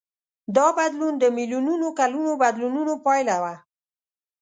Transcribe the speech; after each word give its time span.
دا 0.55 0.67
بدلون 0.77 1.13
د 1.19 1.23
میلیونونو 1.37 1.87
کلونو 1.99 2.31
بدلونونو 2.43 2.93
پایله 3.05 3.35
وه. 3.43 3.55